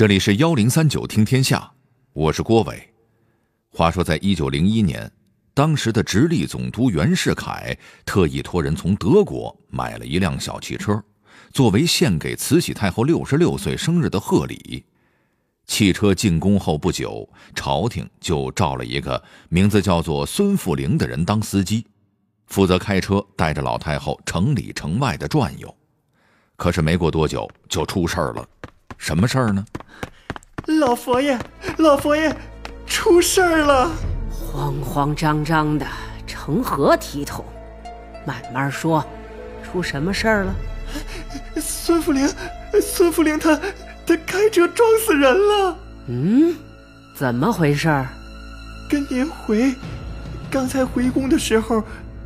[0.00, 1.70] 这里是幺零三九听天下，
[2.14, 2.88] 我是郭伟。
[3.68, 5.12] 话说，在一九零一年，
[5.52, 11.04] 当时的直隶总督袁世凯特意托人从德国买了一辆小汽车，
[11.52, 14.82] 作为献给慈禧太后六十六岁生日的贺礼。
[15.66, 21.86] 汽车进宫后不久，朝廷就召了一个名字叫做孙富龄的人当司机，
[22.46, 25.76] 负责开车带着老太后城里城外的转悠。
[26.56, 28.48] 可是没过多久，就出事儿了。
[29.00, 29.64] 什么事儿呢？
[30.66, 31.36] 老佛爷，
[31.78, 32.32] 老佛爷，
[32.86, 33.90] 出事儿了！
[34.30, 35.86] 慌慌张张的，
[36.26, 37.42] 成何体统？
[38.26, 39.02] 慢慢说，
[39.64, 40.54] 出什么事儿了？
[41.56, 42.28] 孙福龄，
[42.80, 43.58] 孙福龄他
[44.06, 45.78] 他开车撞死人了！
[46.06, 46.54] 嗯，
[47.16, 47.88] 怎么回事？
[48.88, 49.74] 跟您回，
[50.50, 51.82] 刚才回宫的时候，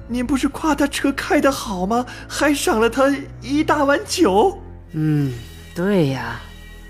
[0.08, 2.04] 您不是夸他车开得好吗？
[2.28, 4.60] 还赏了他一大碗酒。
[4.90, 5.32] 嗯，
[5.72, 6.40] 对呀。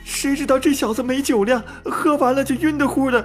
[0.05, 3.25] 谁知道这小子没酒量，喝完了就晕得乎的。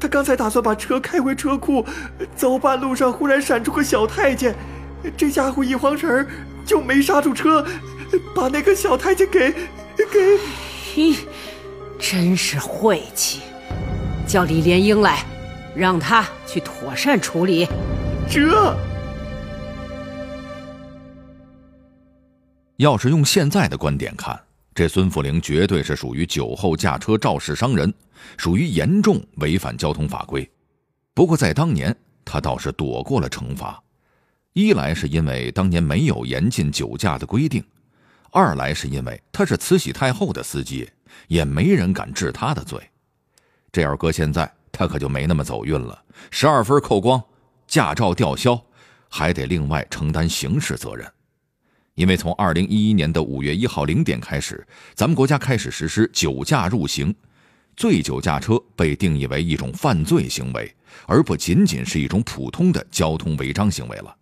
[0.00, 1.84] 他刚才打算把车开回车库，
[2.34, 4.54] 走半路上忽然闪出个小太监，
[5.16, 6.26] 这家伙一慌神儿
[6.64, 7.64] 就没刹住车，
[8.34, 9.52] 把那个小太监给
[10.10, 10.38] 给……
[10.94, 11.14] 嘿，
[11.98, 13.42] 真是晦气！
[14.26, 15.24] 叫李莲英来，
[15.74, 17.68] 让他去妥善处理。
[18.28, 18.76] 这
[22.78, 24.40] 要是用现在的观点看。
[24.74, 27.92] 这孙富龄绝对是属于酒后驾车肇事伤人，
[28.36, 30.48] 属于严重违反交通法规。
[31.14, 33.82] 不过在当年，他倒是躲过了惩罚。
[34.54, 37.62] 一来是因为当年没有严禁酒驾的规定，
[38.30, 40.88] 二来是因为他是慈禧太后的司机，
[41.28, 42.78] 也没人敢治他的罪。
[43.70, 47.22] 这要搁现在，他可就没那么走运了，十二分扣光，
[47.66, 48.62] 驾照吊销，
[49.08, 51.10] 还得另外承担刑事责任。
[51.94, 57.14] 因为从二零一一年的五月一号零点开始，咱们国家开始实施酒驾入刑，
[57.76, 60.74] 醉酒驾车被定义为一种犯罪行为，
[61.06, 64.16] 而不仅仅是一种普通的交通违章行为了。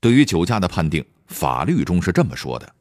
[0.00, 2.74] 对于酒驾的判定，法律中是这么说的：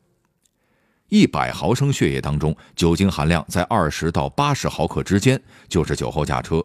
[1.09, 5.39] 一百毫升血液当中酒精含量在二十到八十毫克之间，
[5.69, 6.59] 就是酒后驾车；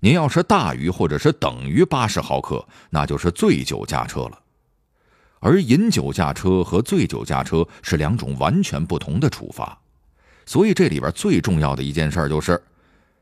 [0.00, 4.40] 您要是大于或者是等于八十毫克，那就是醉酒驾车了。
[5.44, 9.78] 而饮酒驾车和醉酒驾车是两种完全不同的处罚，
[10.46, 12.58] 所以这里边最重要的一件事就是，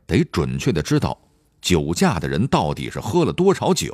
[0.07, 1.19] 得准确的知道
[1.61, 3.93] 酒驾的人到底是喝了多少酒。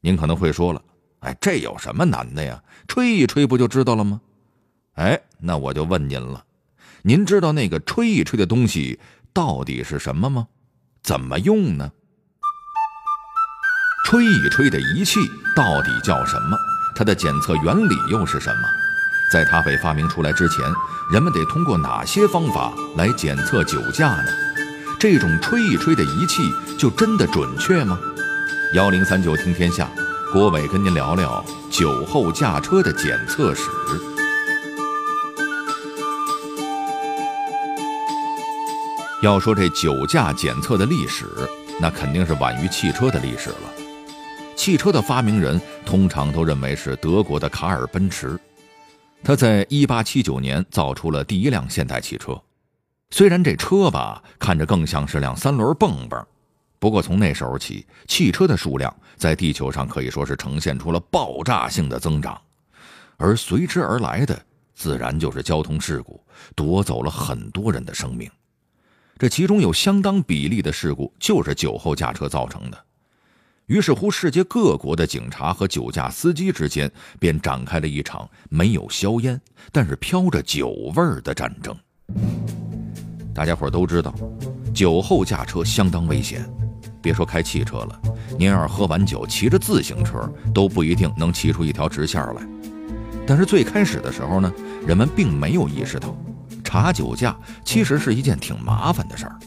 [0.00, 0.80] 您可能会说了，
[1.18, 2.62] 哎，这有什么难的呀？
[2.86, 4.20] 吹一吹不就知道了吗？
[4.92, 6.44] 哎，那我就问您了，
[7.02, 9.00] 您知道那个吹一吹的东西
[9.32, 10.46] 到底是什么吗？
[11.02, 11.90] 怎么用呢？
[14.04, 15.18] 吹一吹的仪器
[15.56, 16.56] 到底叫什么？
[16.94, 18.68] 它的检测原理又是什么？
[19.32, 20.64] 在它被发明出来之前，
[21.10, 24.26] 人们得通过哪些方法来检测酒驾呢？
[25.00, 26.42] 这种吹一吹的仪器
[26.78, 27.98] 就真的准确吗？
[28.74, 29.88] 幺零三九听天下，
[30.32, 33.62] 郭伟跟您聊聊酒后驾车的检测史。
[39.22, 41.26] 要说这酒驾检测的历史，
[41.80, 43.91] 那肯定是晚于汽车的历史了。
[44.54, 48.38] 汽车的发明人通常都认为是德国的卡尔奔驰，
[49.24, 52.40] 他在1879年造出了第一辆现代汽车。
[53.10, 56.24] 虽然这车吧看着更像是辆三轮蹦蹦，
[56.78, 62.40] 不过从那时候起，汽车的数量在地球上可以说是呈现出了爆炸性的增长，
[63.16, 64.40] 而随之而来的
[64.74, 66.20] 自然就是交通事故，
[66.54, 68.30] 夺走了很多人的生命。
[69.18, 72.84] 这其中有相当比例的事故就是酒后驾车造成的。
[73.72, 79.40] 于是乎，世界各国的警察和酒驾司机之间便展开了一场没有硝烟，
[79.72, 81.74] 但是飘着酒味儿的战争。
[83.34, 84.14] 大家伙都知道，
[84.74, 86.46] 酒后驾车相当危险，
[87.00, 87.98] 别说开汽车了，
[88.38, 92.46] 您要是喝完酒骑着自行车，都不一定能骑出一条直线来。
[93.26, 94.52] 但是最开始的时候呢，
[94.86, 96.14] 人们并没有意识到，
[96.72, 99.38] 查酒驾其实是一件挺麻烦的事儿。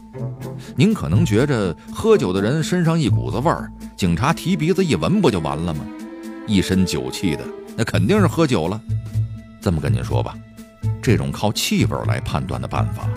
[0.75, 3.67] 您可能觉着喝酒的人身上一股子味儿。
[3.97, 5.83] 警察提鼻子一闻，不就完了吗？
[6.45, 7.43] 一身酒气的，
[7.75, 8.79] 那肯定是喝酒了。
[9.59, 10.37] 这么跟您说吧，
[11.01, 13.09] 这种靠气味来判断的办法，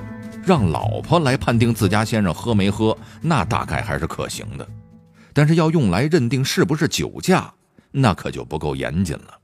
[0.43, 4.67] 让老婆来判定自家先生喝没喝，那大概还是可行的。
[5.35, 7.53] 但是要用来认定是不是酒驾，
[7.91, 9.38] 那可就不够严谨了。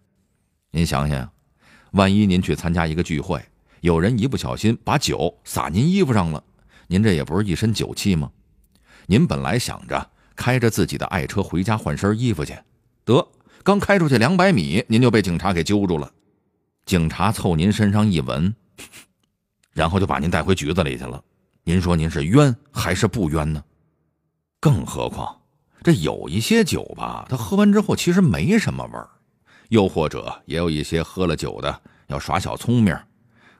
[0.70, 1.28] 您想想，
[1.92, 3.44] 万一您去参加一个聚会，
[3.84, 6.42] 有人一不小心把酒洒您衣服上了，
[6.86, 8.30] 您这也不是一身酒气吗？
[9.06, 10.10] 您本来想着。
[10.34, 12.56] 开着自己的爱车回家换身衣服去，
[13.04, 13.24] 得
[13.62, 16.10] 刚开出去两百米，您就被警察给揪住了。
[16.86, 18.52] 警察凑您身上一闻，
[19.72, 21.22] 然后就把您带回局子里去了。
[21.62, 23.62] 您说您是冤还是不冤呢？
[24.58, 25.40] 更何况，
[25.84, 29.06] 这有一些酒吧，他喝完之后其实没什么味儿；
[29.68, 32.98] 又或者也有一些喝了酒的要耍小聪明，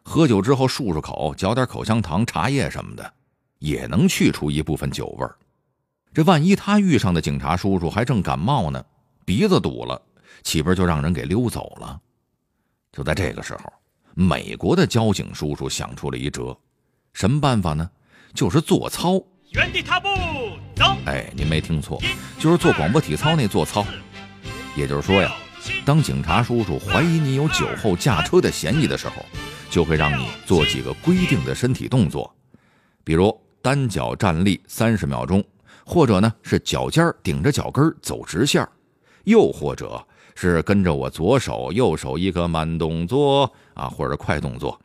[0.04, 3.12] 喝酒之后漱漱口，嚼点口香糖、茶叶什么的，
[3.58, 5.34] 也能去除一部分酒味儿。
[6.12, 8.84] 这万一他遇上的警察叔叔还正感冒呢，
[9.24, 10.00] 鼻子堵了，
[10.42, 11.98] 岂不是就让人给溜走了？
[12.92, 13.72] 就在这个时候，
[14.14, 16.56] 美国的交警叔叔想出了一辙，
[17.14, 17.90] 什么办法呢？
[18.34, 19.20] 就是做操。
[19.50, 20.08] 原地踏步，
[20.76, 20.84] 走。
[21.06, 22.00] 哎，您没听错，
[22.38, 23.84] 就是做广播体操那做操。
[24.76, 25.34] 也就是说呀，
[25.84, 29.24] 当警察叔叔怀疑你有酒后驾车的嫌疑的时候，
[29.74, 32.32] 就会让你做几个规定的身体动作，
[33.02, 35.42] 比如单脚站立三十秒钟。
[35.84, 38.66] 或者呢是脚尖顶着脚跟走直线
[39.24, 40.02] 又或者
[40.36, 44.80] 是跟着我左手右手一个慢动作啊，或者快动作。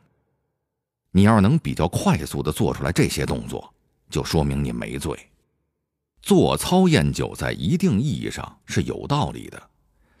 [1.12, 3.72] 你要能比较快速的做出来这些动作，
[4.10, 5.16] 就说明你没醉。
[6.20, 9.69] 做操验酒在一定意义上是有道理的，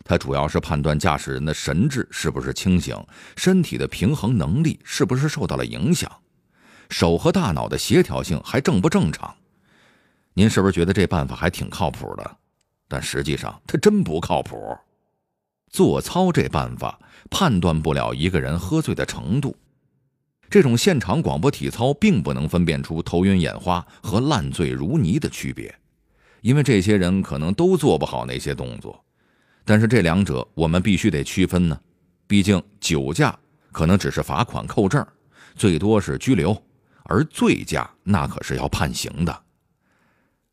[0.04, 2.96] 它主要是判断驾驶人的神志是不是清醒，
[3.36, 6.10] 身体的平衡能力是不是受到了影响，
[6.88, 9.34] 手和大脑的协调性还正不正常。
[10.34, 12.36] 您是不是觉得这办法还挺靠谱的？
[12.88, 14.76] 但实际上它真不靠谱。
[15.70, 16.98] 做操这办法
[17.30, 19.54] 判断不了一个人喝醉的程度。
[20.48, 25.72] 这种现场广播体操并不能分辨出头晕眼花和烂醉如泥的区别，
[26.40, 29.04] 因为这些人可能都做不好那些动作。
[29.64, 31.80] 但是这两者我们必须得区分呢。
[32.26, 33.36] 毕竟酒驾
[33.72, 35.06] 可能只是罚款扣证，
[35.56, 36.56] 最多是拘留，
[37.04, 39.42] 而醉驾那可是要判刑的。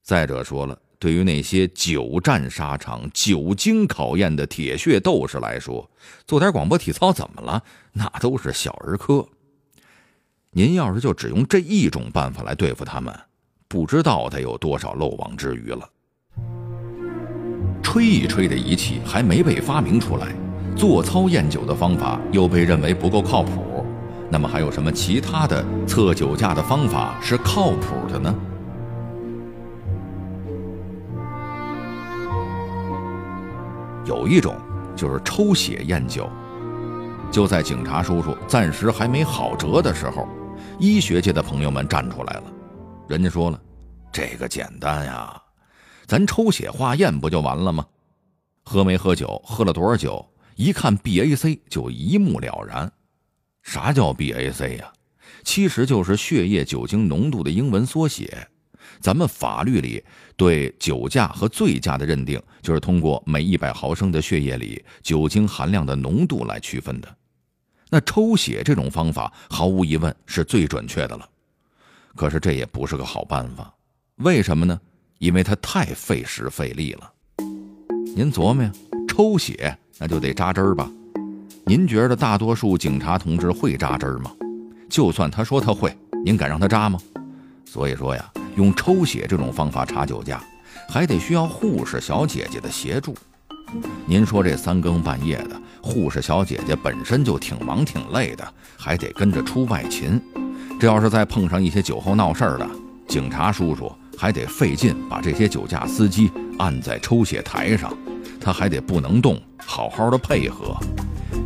[0.02, 5.90] 再者说了，对于那些久战沙场、久经考验的铁血斗士来说，
[6.26, 7.64] 做点广播体操怎么了？
[7.94, 9.28] 那都是小儿科。
[10.52, 13.14] 您要是就只用这一种办法来对付他们，
[13.68, 15.88] 不知道得有多少漏网之鱼了。
[17.88, 20.28] 吹一吹的仪器还没被发明出来，
[20.76, 23.86] 做操验酒的方法又被认为不够靠谱，
[24.30, 28.36] 那么还有什么其他的测酒驾的方法是靠谱的呢？
[34.04, 34.54] 有一种
[34.94, 36.30] 就是抽血验酒。
[37.32, 40.28] 就在警察叔叔暂时还没好辙的时候，
[40.78, 42.44] 医学界的朋友们站出来了。
[43.08, 43.58] 人家说了，
[44.12, 45.42] 这个简单呀，
[46.08, 47.86] 咱抽血化验不就完了吗？
[48.64, 50.26] 喝没喝酒，喝了多少酒，
[50.56, 52.92] 一看 BAC 就一目了然。
[53.62, 54.92] 啥叫 BAC 呀？
[55.44, 58.48] 其实就是血液酒精浓度的英文缩写。
[59.00, 60.04] 咱们法律里
[60.36, 67.18] 对酒驾和醉驾的认定，就是通过每一百毫升的血液里酒精含量的浓度来区分的。
[67.90, 71.30] 那抽血这种方法，毫无疑问是最准确的了。
[72.16, 73.74] 可是这也不是个好办法，
[74.16, 74.80] 为什么呢？
[75.20, 77.12] 因为它太费时费力了。
[78.16, 78.72] 您琢磨呀，
[79.08, 80.90] 抽血那就得扎针儿吧？
[81.66, 84.32] 您觉得大多数警察同志会扎针儿吗？
[84.90, 87.00] 就算他说他会，您敢让他扎吗？
[87.66, 88.32] 所以说呀。
[88.56, 90.44] 用抽血这种方法查酒驾，
[90.90, 93.16] 还得需要护士小姐姐的协助。
[94.08, 100.20] 您说这三更半夜的，护士小姐姐本身就挺忙挺累的，还得跟着出外勤。
[100.80, 102.68] 这要是再碰上一些酒后闹事儿的，
[103.08, 107.96] 警察叔叔还得费劲把这些酒驾司机按在抽血台上，
[108.42, 110.76] 他还得不能动，好好的配合。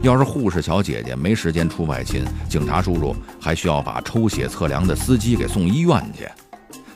[0.01, 6.27] 要是护士小姐姐没时间出外勤，警察叔叔还需要把抽血测量的司机给送医院去。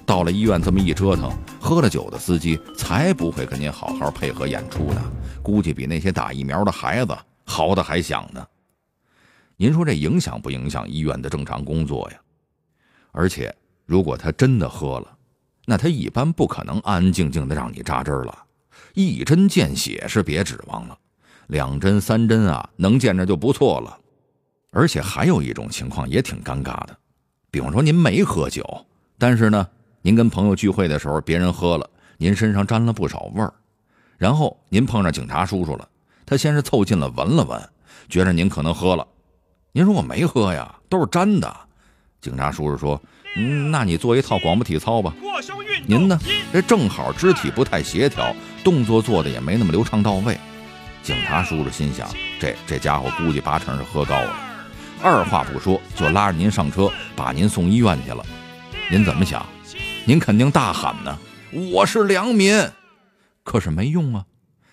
[0.05, 5.01] 到了医院，这么一折腾，喝了酒的司机才不会跟您好好配合演出呢。
[5.44, 8.44] 估计比那些打疫苗的孩子嚎的还响呢。
[9.58, 12.17] 您说这影响不影响医院的正常工作呀？
[13.12, 13.53] 而且，
[13.86, 15.15] 如果他真的喝了，
[15.66, 18.38] 那他一般不可能安安静静的让你扎针了。
[18.94, 20.98] 一针见血是别指望了，
[21.48, 23.98] 两针三针啊，能见着就不错了。
[24.72, 26.98] 而且还有一种情况也挺尴尬的，
[27.50, 28.86] 比方说您没喝酒，
[29.18, 29.68] 但是呢。
[30.02, 33.52] 您跟朋友聚会的时候，别人喝了，您身上沾了不少味儿，
[34.20, 35.90] 然后您碰上警察叔叔了，
[36.28, 37.60] 他先是凑近了闻了闻，
[38.08, 39.08] 觉着您可能喝了，
[39.72, 41.52] 您说我没喝呀，都是沾的。
[42.22, 43.02] 警察叔叔说
[43.36, 45.13] ：“嗯，那你做一套广播体操吧。”
[45.88, 46.20] 您呢？
[46.51, 50.38] 这正好肢体不太协调，动作做的也没那么流畅到位。
[51.04, 54.36] 警察叔叔心想：这这家伙估计八成是喝高了，
[55.04, 58.25] 二话不说就拉着您上车，把您送医院去了。
[58.89, 59.46] 您怎么想？
[60.06, 61.15] 您肯定大喊呢，
[61.72, 62.68] 我是良民，
[63.44, 64.25] 可是没用啊，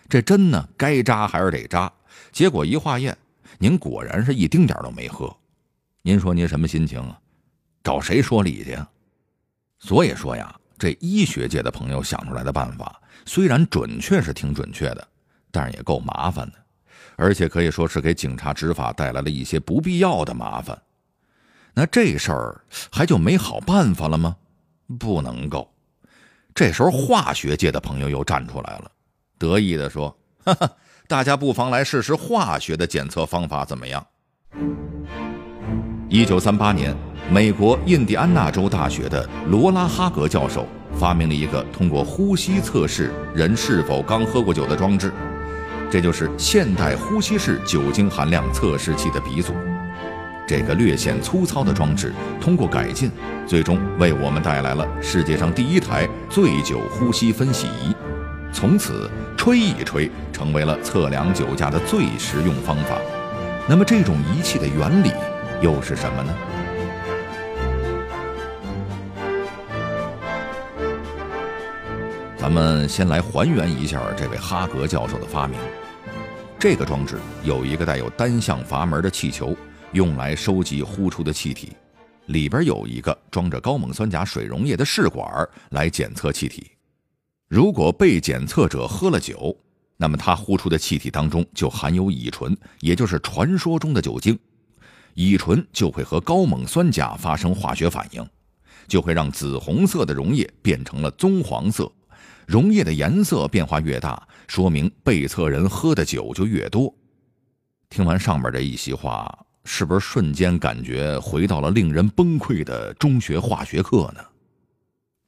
[0.09, 1.92] 这针呢该扎还是得扎。
[2.31, 3.14] 结果一化验，
[3.59, 5.35] 您果然是一丁点都没喝。
[6.00, 7.19] 您说您什么心情啊？
[7.83, 8.89] 找谁说理去呀？
[9.79, 15.09] 所以说呀，这医学界的朋友想出来的办法，虽然准确是挺准确的，
[15.51, 16.55] 但是也够麻烦的，
[17.17, 20.81] 而且可以说是给警察执法带来了一些不必要的麻烦。
[21.75, 24.37] 那这事儿还就没好办法了吗？
[24.99, 25.73] 不能够。
[26.55, 28.91] 这时候化学界的朋友又站出来了，
[29.39, 30.71] 得意地说：“哈哈，
[31.09, 34.07] 大家不妨来试试化学的检测方法，怎么样？”
[36.12, 36.95] 一九三八年，
[37.31, 45.11] 美国印第安纳州大学的罗拉哈格教授发明了一个通过呼吸测试人是否刚喝过酒的装置，
[45.90, 49.54] 这就是现代呼吸式酒精含量测试器的鼻祖。
[50.47, 53.11] 这个略显粗糙的装置，通过改进，
[53.47, 57.97] 最终为我们带来了世界上第一台醉酒呼吸分析仪。
[58.52, 62.99] 从此，吹一吹成为了测量酒驾的最实用方法。
[63.66, 65.11] 那么，这种仪器的原理
[65.62, 66.35] 又是什么呢？
[72.37, 75.57] 咱们先来还原一下这位哈格教授的发明。
[76.59, 79.57] 这个装置有一个带有单向阀门的气球。
[79.92, 81.76] 用来收集呼出的气体，
[82.28, 86.71] 里边有一个装着高锰酸钾水溶液的试管来检测气体。
[87.47, 89.54] 如果被检测者喝了酒，
[89.99, 94.38] 那么他呼出的气体当中就含有乙醇，也就是传说中的酒精。
[95.14, 98.26] 乙醇就会和高锰酸钾发生化学反应，
[98.87, 101.90] 就会让紫红色的溶液变成了棕黄色。
[102.47, 106.95] 溶液的颜色变化越大，说明被测人喝的酒就越多。
[107.88, 109.47] 听完上面这一席话。
[109.64, 114.21] 是不是瞬间感觉回到了令人崩溃的中学化学课呢？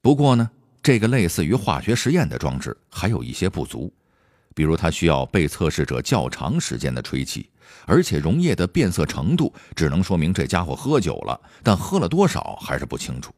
[0.02, 0.50] 不过呢，
[0.82, 3.92] 这个类似于化学实验的装置还有一些不足，
[4.52, 7.48] 比如它需要被测试者较长时间的吹气，
[7.86, 13.32] 而且溶液的变色程度只能说明这家伙喝酒了，但喝了多少还是不清楚。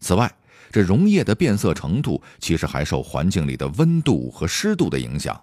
[0.00, 0.32] 此外，
[0.70, 5.40] 这溶液的变色程度其实还受环境里的温度和湿度的影响，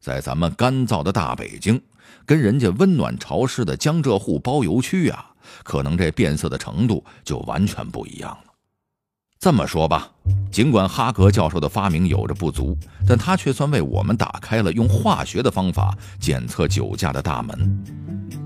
[0.00, 1.80] 在咱们干燥的大北京。
[2.26, 5.32] 跟人家温暖潮湿的江浙沪包邮区啊，
[5.62, 8.53] 可能这变色的程度就完全不一样了。
[9.44, 10.08] 这么说吧，
[10.50, 12.74] 尽管哈格教授的发明有着不足，
[13.06, 17.84] 但他却算为我们打开了用化学的方法检测酒驾的大门。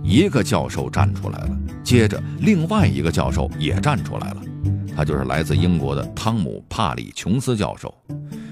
[0.02, 1.50] 一个教授站出来了，
[1.84, 4.42] 接着另外一个教授也站出来了，
[4.96, 7.94] 他就是来自英国的汤姆·帕里·琼斯教授。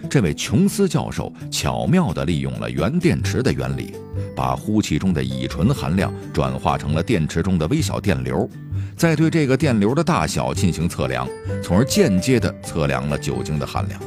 [0.09, 3.93] 这位琼斯教授巧妙地利用了原电池的原理。
[4.37, 8.49] 把呼气中的乙醇含量转化成了电池中的微小电流，
[8.97, 11.29] 再对这个电流的大小进行测量，
[11.63, 14.01] 从而间接地测量了酒精的含量。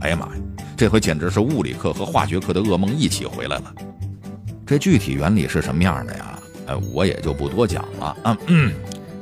[0.00, 0.32] 哎呀妈呀，
[0.74, 3.74] 这回简直是物理课和化学课的噩梦一起回来了。
[4.64, 6.38] 这具体原理是什么样的呀？
[6.68, 8.38] 哎，我也就不多讲了啊。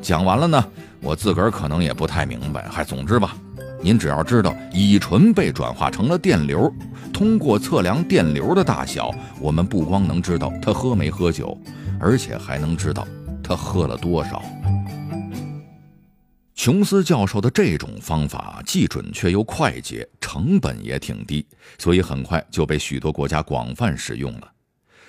[0.00, 0.64] 讲完了呢，
[1.00, 2.64] 我自个儿可能也不太明白。
[2.70, 3.36] 嗨，总之吧。
[3.82, 6.72] 您只要知道乙醇被转化成了电流，
[7.12, 11.58] 通过测量电流的大小，我们不光能知道他喝没喝酒，
[11.98, 13.06] 而且还能知道
[13.42, 14.40] 他喝了多少。
[16.54, 21.44] 琼斯教授的这种方法既准确又快捷，成本也挺低，
[21.78, 24.52] 所以很快就被许多国家广泛使用了。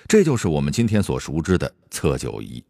[0.08, 2.62] 这就是我们今天所熟知的测酒仪。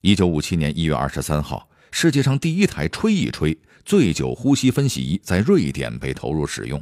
[0.00, 3.56] 一九五七年一月二十三号，世界上第一台吹一吹。
[3.82, 6.80] 醉酒呼吸分析仪在瑞典被投入使用，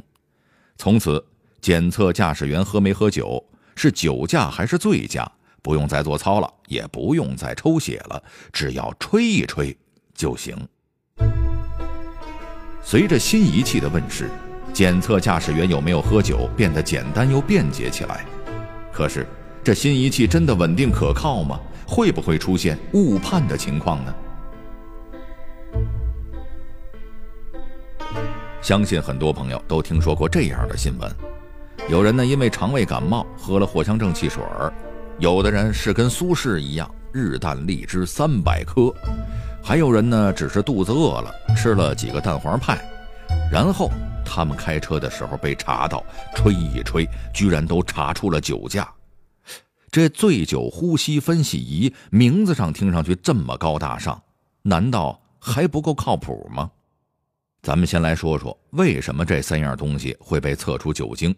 [0.77, 1.25] 从此
[1.61, 3.43] 检测驾驶员喝没喝酒，
[3.75, 5.31] 是酒驾还是醉驾，
[5.63, 9.75] 不用再做操了，也不用再抽血了，只要吹一吹
[10.13, 10.55] 就行。
[12.89, 14.31] 随着新仪器的问世，
[14.73, 18.25] 检测驾驶员有没有喝酒变得简单又便捷起来。
[18.91, 19.27] 可是，
[19.63, 21.59] 这新仪器真的稳定可靠吗？
[21.85, 24.15] 会不会出现误判的情况呢？
[28.59, 31.15] 相信很多朋友都听说过这样的新闻：
[31.89, 34.73] 有人呢因为肠胃感冒喝了藿香正气水儿，
[35.19, 38.91] 有的人是跟苏轼一样日啖荔枝三百颗，
[39.63, 42.79] 还有人呢只是肚子饿了吃了几个蛋黄派，
[43.51, 43.89] 然后
[44.25, 46.03] 他们开车的时候被查到，
[46.35, 48.91] 吹一吹，居然都查出了酒驾。
[49.91, 54.21] 这醉酒呼吸分析仪名字上听上去这么高大上，
[54.61, 56.69] 难道还不够靠谱吗？
[57.61, 61.35] 咱们先来说说为什么这三样东西会被测出酒精。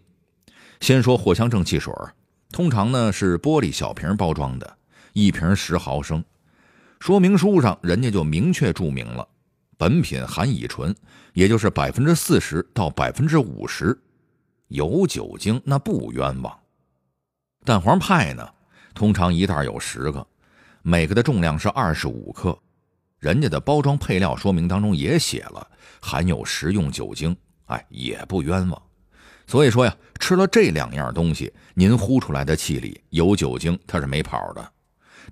[0.80, 1.92] 先说藿香正气水，
[2.50, 4.76] 通常呢是玻璃小瓶包装的，
[5.12, 6.22] 一瓶十毫升。
[7.02, 9.26] 说明书上人家就明确注明了，
[9.76, 10.94] 本品含乙醇，
[11.32, 14.00] 也就是百分之四十到百分之五十，
[14.68, 16.56] 有酒精那不冤枉。
[17.64, 18.48] 蛋黄派呢，
[18.94, 20.24] 通常一袋有十个，
[20.82, 22.56] 每个的重量是二十五克。
[23.18, 25.68] 人家的包装配料说明当中也写了
[26.00, 28.80] 含有食用酒精，哎，也不冤枉。
[29.48, 34.72] 所以说呀，吃了这两样东西，您呼出来的气里有酒精，它是没跑的。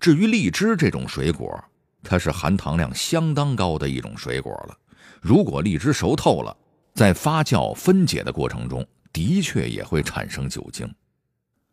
[0.01, 1.63] 至于荔枝这种水果，
[2.03, 4.77] 它是含糖量相当高的一种水果了。
[5.21, 6.57] 如果荔枝熟透了，
[6.95, 10.91] 在发酵分解的过程中，的确也会产生酒精。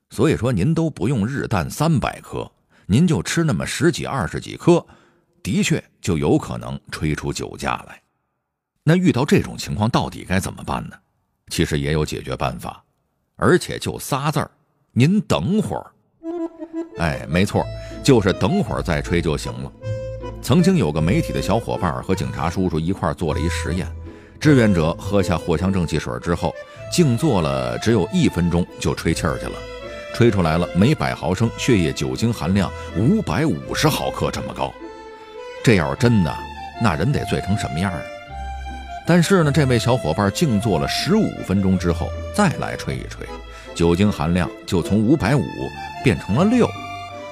[0.09, 2.49] 所以说，您都不用日啖三百颗，
[2.85, 4.85] 您就吃那么十几二十几颗，
[5.41, 8.01] 的确就有可能吹出酒驾来。
[8.83, 10.95] 那遇到这种情况，到底该怎么办呢？
[11.49, 12.83] 其实也有解决办法，
[13.37, 14.51] 而且就仨字儿：
[14.91, 15.91] 您等会儿。
[16.97, 17.63] 哎，没错，
[18.03, 19.71] 就是等会儿再吹就行了。
[20.41, 23.87] 曾经有个媒体的小伙伴和警察叔叔一块做了一实验，
[24.39, 26.53] 志愿者喝下藿香正气水之后，
[26.91, 29.53] 静坐了只有一分钟就吹气儿去了，
[30.13, 34.73] 吹出来了每百毫升血液酒精含量五百五十毫克这么高。
[35.63, 36.33] 这要是真的，
[36.81, 37.99] 那人得醉成什么样啊？
[39.05, 43.27] 但是呢，这位小伙伴静坐了十五分钟之后再来吹一吹，
[43.75, 45.43] 酒精含量就从五百五
[46.03, 46.69] 变成了六，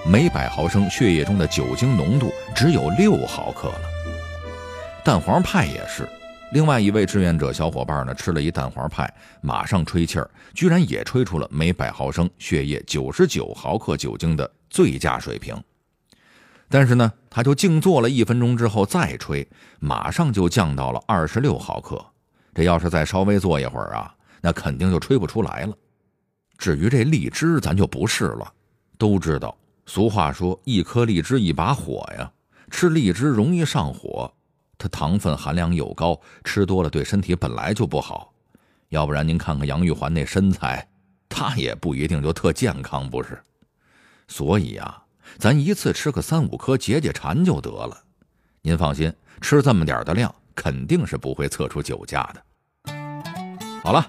[0.08, 3.82] 每百毫升血液中的酒精浓度只有六毫克了。
[5.04, 6.08] 蛋黄派也是，
[6.52, 15.60] 另外一位志愿者小伙伴呢吃了一蛋黄派，马上吹气儿，居然也吹出了每百毫升血液九十九毫克酒精的最佳水平。
[16.70, 19.48] 但是呢，他就静坐了一分钟之后再吹，
[19.80, 22.04] 马上就降到了二十六毫克。
[22.54, 25.74] 这要是再稍微坐一会儿啊，那肯定就吹不出来了。
[26.60, 28.54] 至于这荔枝，咱就不是了。
[28.98, 32.32] 都知道，俗话说“一颗荔枝一把火”呀，
[32.70, 34.34] 吃荔枝容易上火，
[34.77, 38.34] 它糖分含量又高，吃多了对身体本来就不好。
[38.89, 40.88] 要不然您看看杨玉环那身材，
[41.30, 43.42] 她也不一定就特健康，不是？
[44.27, 45.01] 所以啊。
[45.39, 47.98] 咱一次吃个三五颗解解馋就得了，
[48.62, 49.12] 您放心，
[49.42, 52.94] 吃这么点的量肯定是不会测出酒驾的。
[53.84, 54.06] 好了，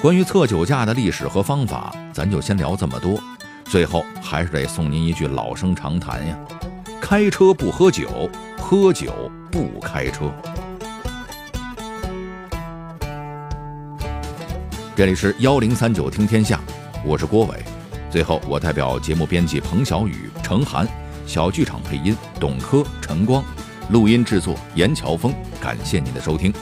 [0.00, 3.20] 关于测酒驾的历史和方法，咱就先聊这么多。
[3.64, 6.38] 最后还是得送您一句老生常谈呀：
[7.00, 10.32] 开车不喝酒，喝酒不开车。
[14.94, 16.60] 这里是幺零三九听天下，
[17.04, 17.56] 我是郭伟。
[18.10, 20.86] 最后，我代表节目编辑彭小雨、程涵，
[21.26, 23.42] 小剧场配音董珂、陈光，
[23.90, 25.34] 录音制作严乔峰。
[25.60, 26.52] 感谢您的收听。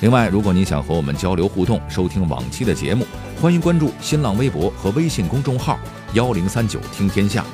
[0.00, 3.04] 另外，如果您想和我们交流互动，收听往期的节目，
[3.40, 5.78] 欢迎关注新浪微博和微信公众号
[6.14, 7.44] “幺零三九听天下”。